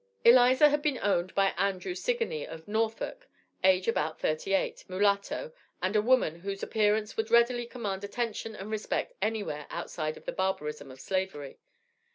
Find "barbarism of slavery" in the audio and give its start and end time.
10.31-11.59